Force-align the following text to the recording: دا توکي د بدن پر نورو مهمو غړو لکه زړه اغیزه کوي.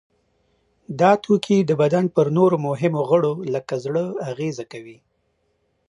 دا 0.99 1.11
توکي 1.23 1.57
د 1.65 1.71
بدن 1.81 2.05
پر 2.15 2.27
نورو 2.37 2.55
مهمو 2.67 3.01
غړو 3.09 3.33
لکه 3.53 3.73
زړه 3.85 4.03
اغیزه 4.31 4.65
کوي. 4.71 4.97